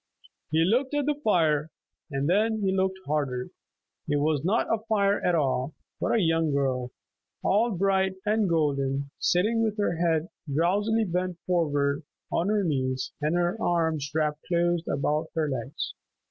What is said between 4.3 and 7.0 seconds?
not a fire at all, but a young girl,